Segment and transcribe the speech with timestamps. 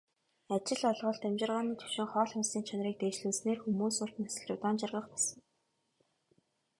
[0.55, 5.39] Ажил олголт, амьжиргааны түвшин, хоол хүнсний чанарыг дээшлүүлснээр хүмүүс урт насалж, удаан жаргах болсон.